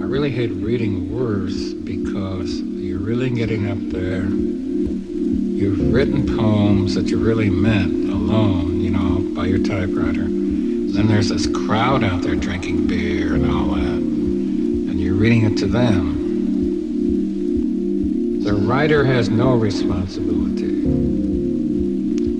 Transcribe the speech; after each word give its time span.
I 0.00 0.04
really 0.04 0.30
hate 0.30 0.50
reading 0.52 1.14
words 1.14 1.74
because 1.74 2.60
you're 2.60 2.98
really 2.98 3.30
getting 3.30 3.70
up 3.70 3.78
there. 3.90 4.24
You've 4.24 5.92
written 5.92 6.36
poems 6.36 6.94
that 6.94 7.06
you 7.06 7.18
really 7.18 7.50
meant 7.50 8.08
alone, 8.10 8.80
you 8.80 8.90
know, 8.90 9.20
by 9.34 9.46
your 9.46 9.58
typewriter. 9.58 10.24
Then 10.24 11.08
there's 11.08 11.28
this 11.28 11.46
crowd 11.46 12.02
out 12.02 12.22
there 12.22 12.34
drinking 12.34 12.86
beer 12.86 13.34
and 13.34 13.50
all 13.50 13.74
that. 13.74 13.82
And 13.82 15.00
you're 15.00 15.14
reading 15.14 15.44
it 15.44 15.58
to 15.58 15.66
them. 15.66 16.20
The 18.42 18.54
writer 18.54 19.04
has 19.04 19.28
no 19.28 19.54
responsibility 19.54 20.72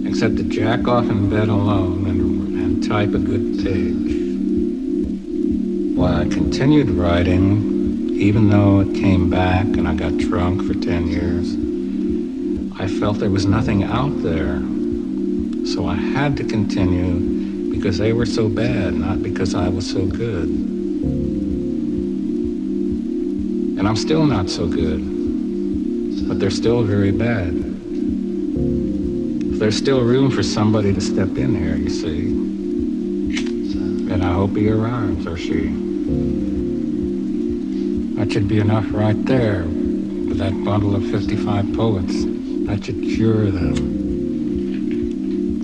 except 0.08 0.36
to 0.36 0.42
jack 0.44 0.88
off 0.88 1.04
in 1.04 1.28
bed 1.30 1.48
alone 1.48 2.06
and, 2.06 2.60
and 2.60 2.82
type 2.82 3.14
a 3.14 3.18
good 3.18 3.62
page. 3.62 4.21
Well, 6.02 6.20
I 6.20 6.24
continued 6.24 6.90
writing, 6.90 8.10
even 8.10 8.50
though 8.50 8.80
it 8.80 8.92
came 8.92 9.30
back 9.30 9.64
and 9.66 9.86
I 9.86 9.94
got 9.94 10.18
drunk 10.18 10.66
for 10.66 10.74
10 10.74 11.06
years. 11.06 11.54
I 12.80 12.88
felt 12.88 13.20
there 13.20 13.30
was 13.30 13.46
nothing 13.46 13.84
out 13.84 14.20
there. 14.20 14.60
So 15.64 15.86
I 15.86 15.94
had 15.94 16.36
to 16.38 16.44
continue 16.44 17.70
because 17.70 17.98
they 17.98 18.12
were 18.12 18.26
so 18.26 18.48
bad, 18.48 18.94
not 18.94 19.22
because 19.22 19.54
I 19.54 19.68
was 19.68 19.88
so 19.88 20.04
good. 20.04 20.48
And 23.78 23.86
I'm 23.86 23.94
still 23.94 24.26
not 24.26 24.50
so 24.50 24.66
good, 24.66 26.26
but 26.26 26.40
they're 26.40 26.50
still 26.50 26.82
very 26.82 27.12
bad. 27.12 27.54
There's 29.60 29.76
still 29.76 30.02
room 30.02 30.32
for 30.32 30.42
somebody 30.42 30.92
to 30.92 31.00
step 31.00 31.36
in 31.36 31.54
here, 31.54 31.76
you 31.76 31.90
see. 31.90 32.26
And 34.12 34.24
I 34.24 34.32
hope 34.32 34.56
he 34.56 34.68
arrives, 34.68 35.28
or 35.28 35.36
she. 35.36 35.91
That 38.16 38.32
should 38.32 38.48
be 38.48 38.58
enough 38.58 38.86
right 38.90 39.24
there 39.26 39.64
with 39.64 40.38
that 40.38 40.52
bundle 40.64 40.94
of 40.94 41.04
55 41.10 41.72
poets. 41.74 42.24
That 42.66 42.84
should 42.84 43.02
cure 43.02 43.50
them 43.50 43.74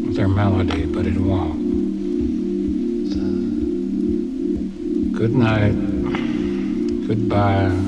with 0.07 0.17
their 0.17 0.29
melody, 0.29 0.85
but 0.87 1.07
it 1.07 1.19
won't. 1.19 1.69
Good 5.15 5.35
night. 5.35 5.75
Goodbye. 7.07 7.88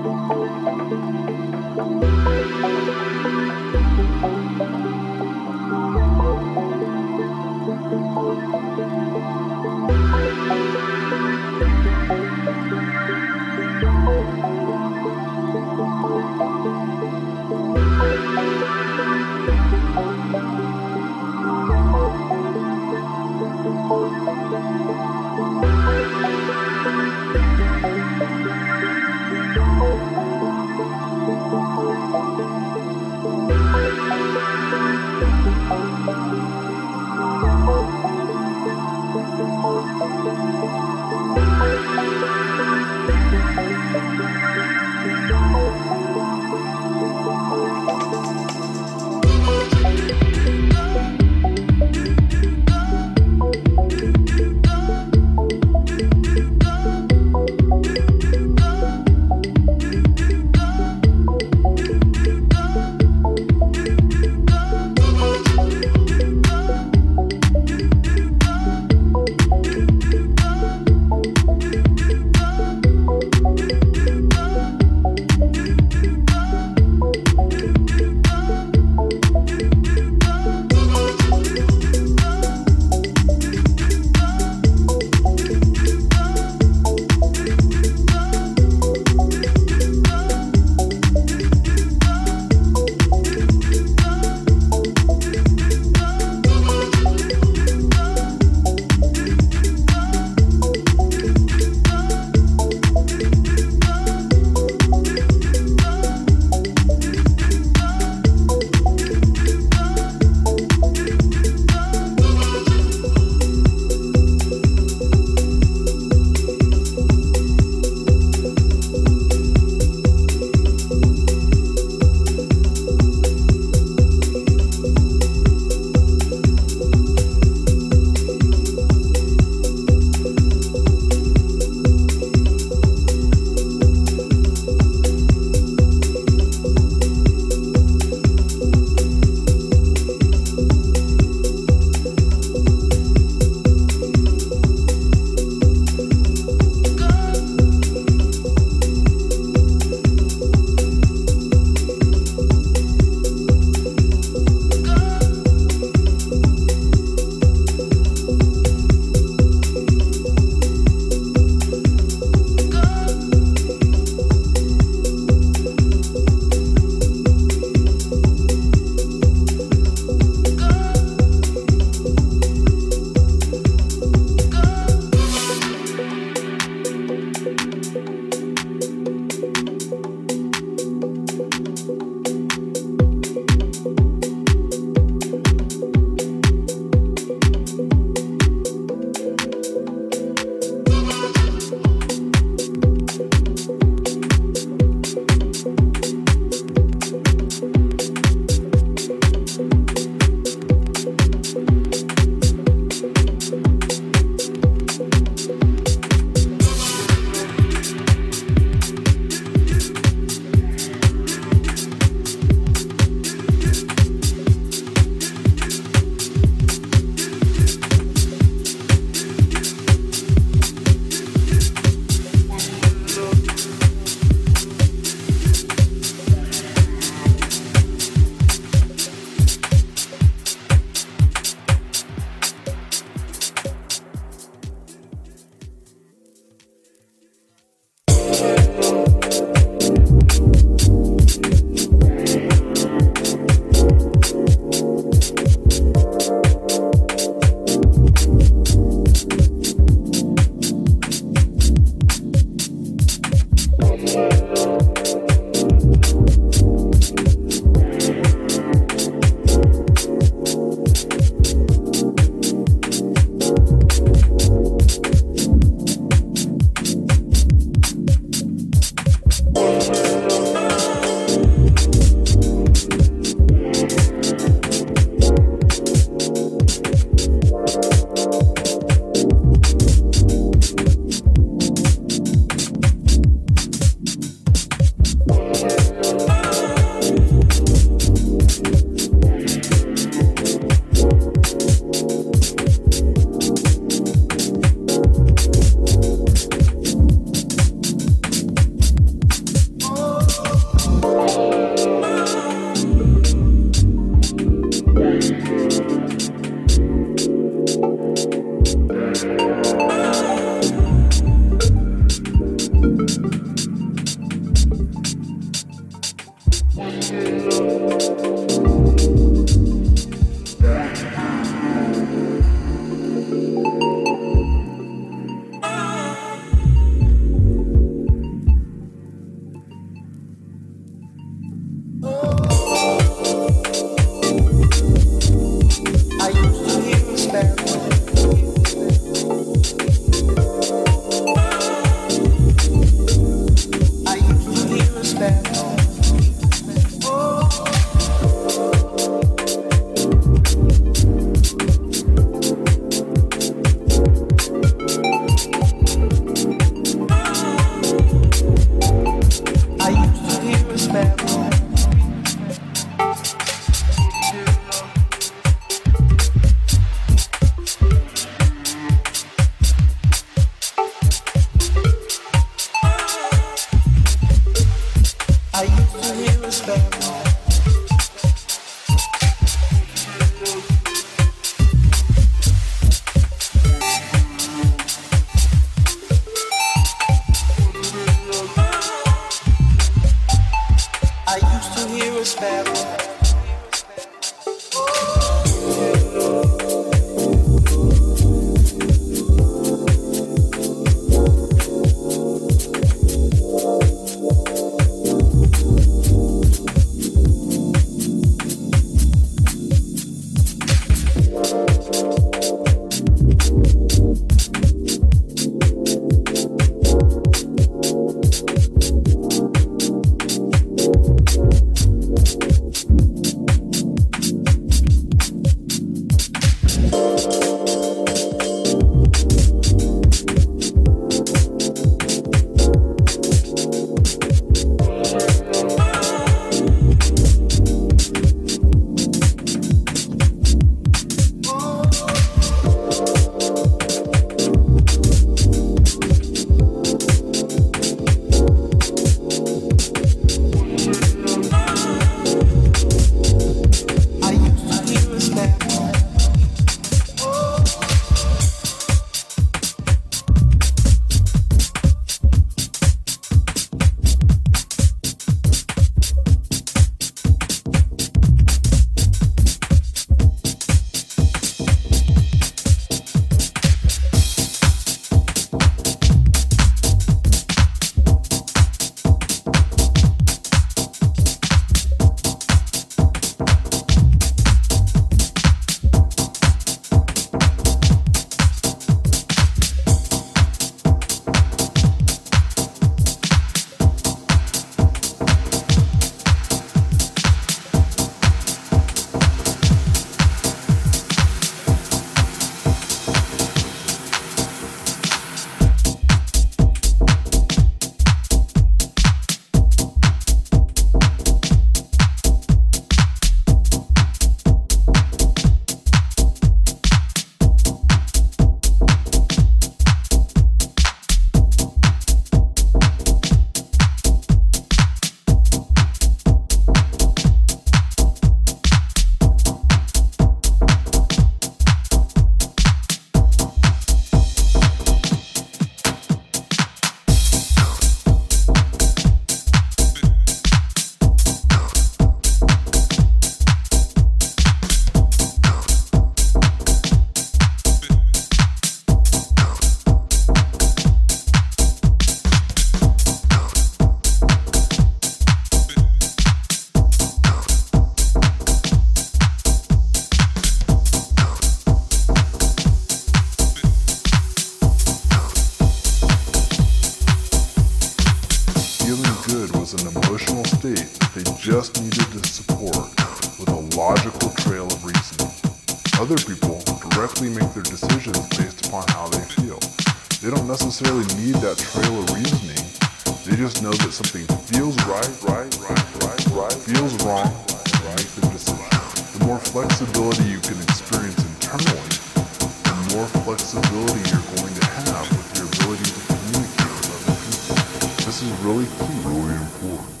Really 598.43 598.65
really 598.65 599.35
important. 599.35 600.00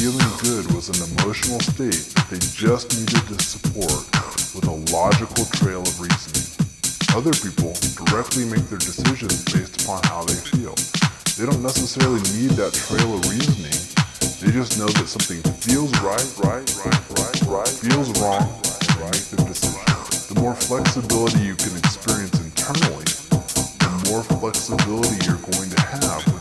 Feeling 0.00 0.32
good 0.40 0.64
was 0.72 0.88
an 0.88 0.96
emotional 1.12 1.60
state 1.60 2.08
that 2.16 2.24
they 2.32 2.40
just 2.56 2.88
needed 2.96 3.20
to 3.20 3.36
support 3.36 4.00
with 4.56 4.64
a 4.64 4.72
logical 4.96 5.44
trail 5.60 5.84
of 5.84 5.92
reasoning. 6.00 6.48
Other 7.12 7.36
people 7.36 7.76
directly 8.08 8.48
make 8.48 8.64
their 8.72 8.80
decisions 8.80 9.44
based 9.52 9.84
upon 9.84 10.00
how 10.08 10.24
they 10.24 10.40
feel. 10.40 10.72
They 11.36 11.44
don't 11.44 11.60
necessarily 11.60 12.24
need 12.32 12.56
that 12.56 12.72
trail 12.72 13.12
of 13.12 13.28
reasoning. 13.28 13.76
They 14.40 14.56
just 14.56 14.80
know 14.80 14.88
that 14.88 15.04
something 15.04 15.44
feels 15.60 15.92
right, 16.00 16.32
right, 16.48 16.64
right, 16.80 17.04
right, 17.20 17.40
right, 17.60 17.68
feels 17.68 18.08
wrong, 18.24 18.48
and 18.48 19.04
make 19.04 19.52
decision. 19.52 19.84
The 20.32 20.40
more 20.40 20.56
flexibility 20.56 21.44
you 21.44 21.60
can 21.60 21.76
experience 21.76 22.40
internally, 22.40 23.04
the 23.84 23.92
more 24.08 24.24
flexibility 24.24 25.20
you're 25.28 25.44
going 25.44 25.68
to 25.68 25.80
have 25.92 26.39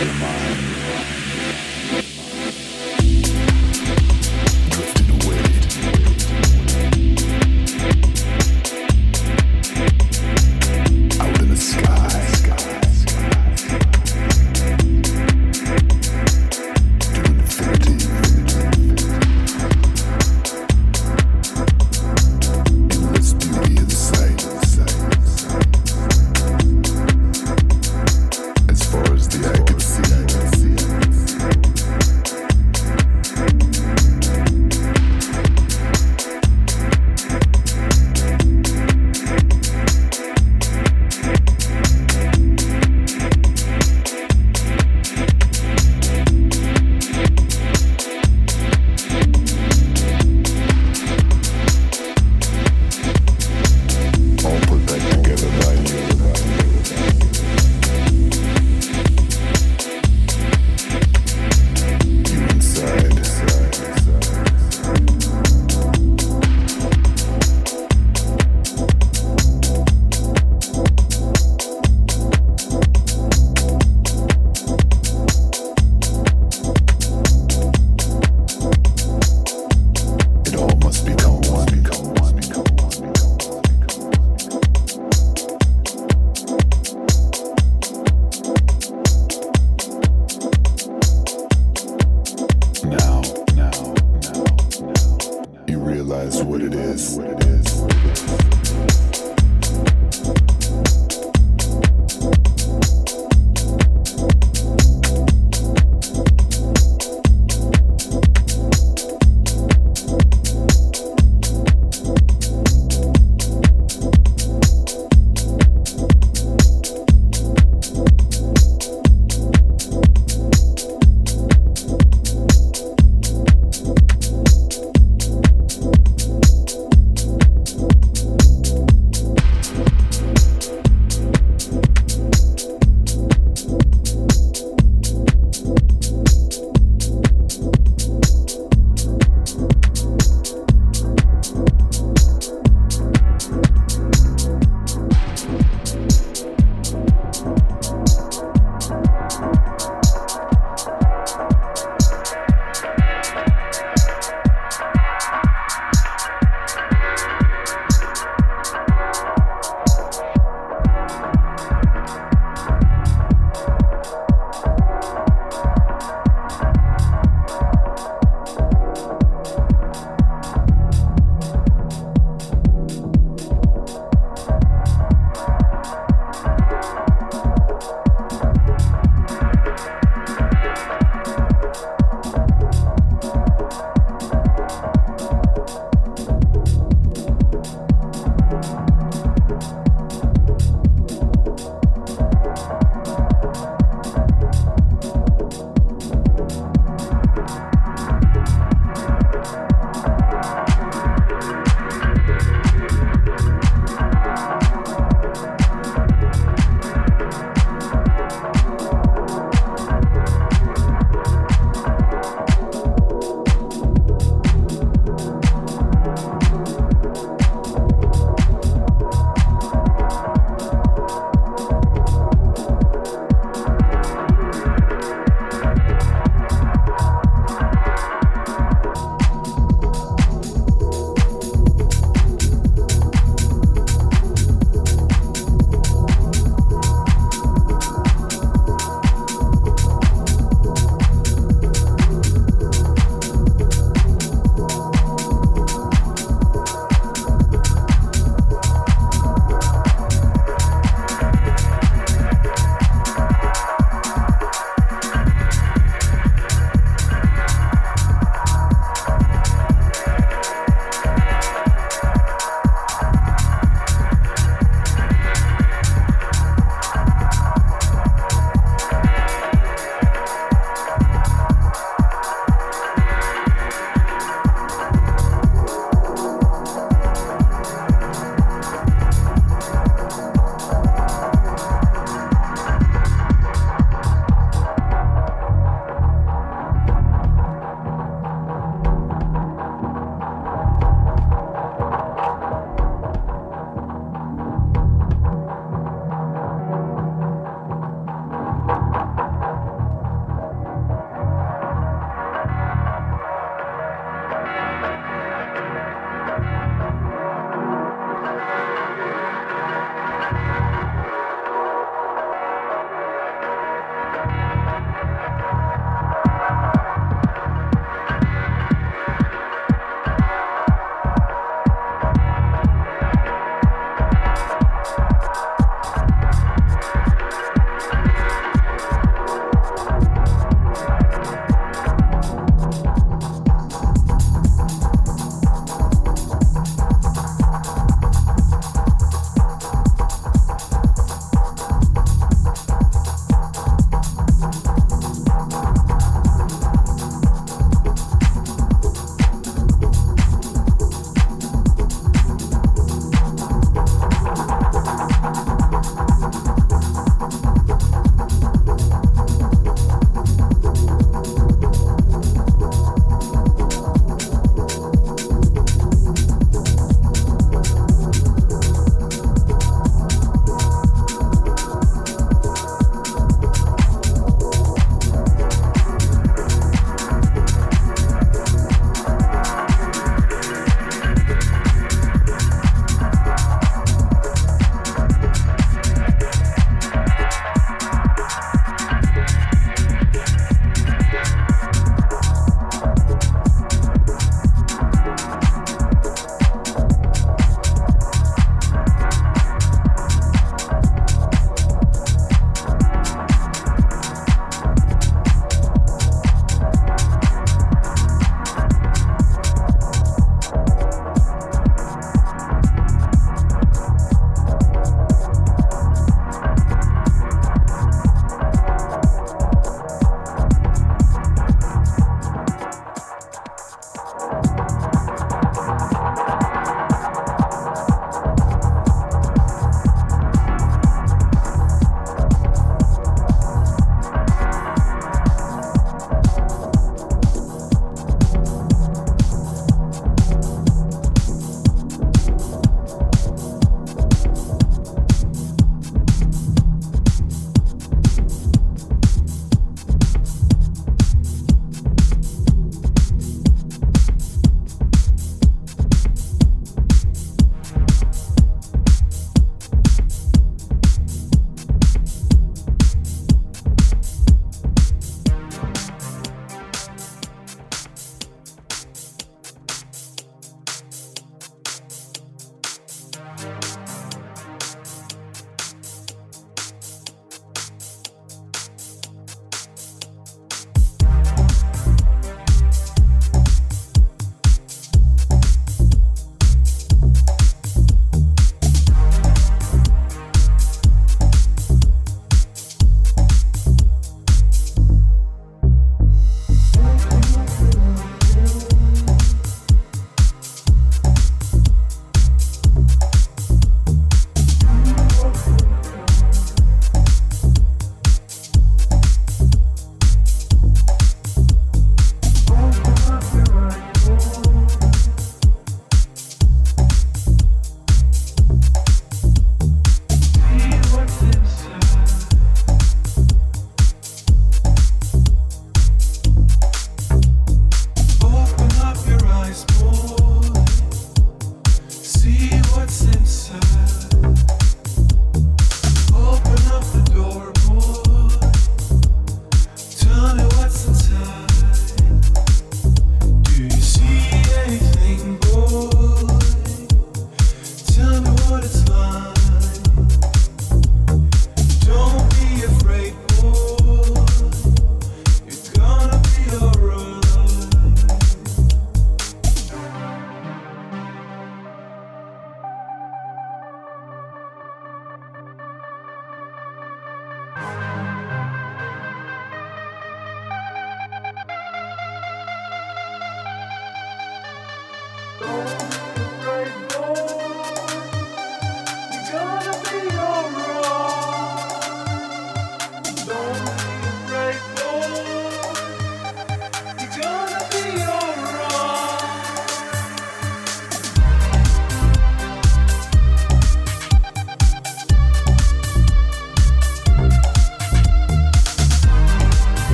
in 0.00 0.08
mind. 0.18 0.69